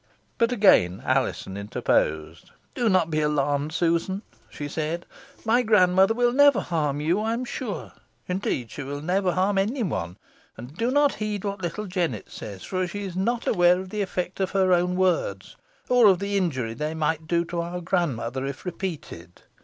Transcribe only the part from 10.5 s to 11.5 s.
and do not heed